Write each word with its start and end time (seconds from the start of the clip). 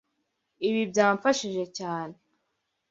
Ibi 0.67 0.81
byamfashije 0.91 1.63
cyane. 1.77 2.15